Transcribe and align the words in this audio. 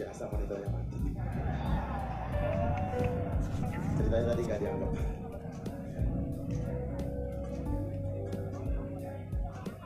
biasa 0.00 0.24
asrama 0.24 0.40
wanita 0.40 0.54
yang 0.56 0.72
mati 0.72 0.96
ceritanya 4.00 4.24
tadi 4.32 4.42
gak 4.48 4.60
dianggap. 4.64 4.92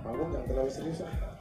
Panggung 0.04 0.30
yang 0.30 0.44
terlalu 0.46 0.70
serius 0.70 1.02
lah. 1.02 1.33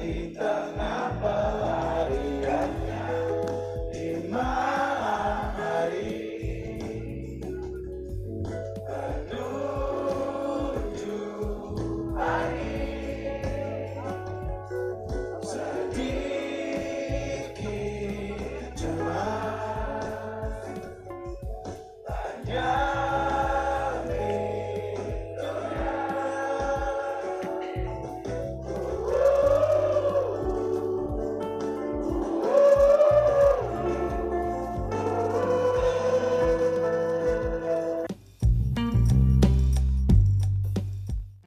Anita. 0.00 0.99